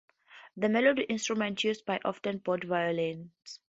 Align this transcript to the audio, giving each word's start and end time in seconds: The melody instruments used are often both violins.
The 0.57 0.67
melody 0.67 1.03
instruments 1.03 1.63
used 1.63 1.87
are 1.87 1.99
often 2.03 2.39
both 2.39 2.63
violins. 2.63 3.59